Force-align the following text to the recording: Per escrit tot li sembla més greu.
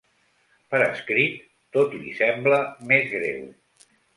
Per 0.71 0.79
escrit 0.85 1.35
tot 1.77 1.93
li 1.99 2.17
sembla 2.23 2.59
més 2.93 3.09
greu. 3.13 3.49